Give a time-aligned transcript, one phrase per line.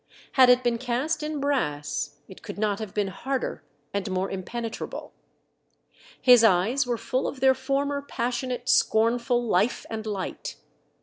[0.31, 3.63] Had it been cast in brass it could not have been harder
[3.93, 5.11] and more impenetrable.
[6.19, 10.55] His eyes were full of their former passionate scornful life and light.